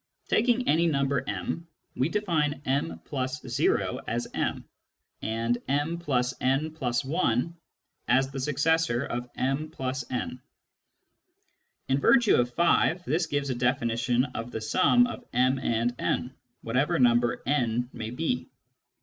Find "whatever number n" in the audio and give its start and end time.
16.63-17.87